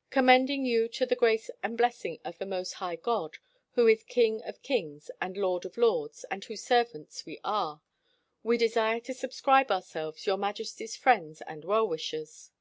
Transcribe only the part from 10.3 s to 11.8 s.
Majesty's friends and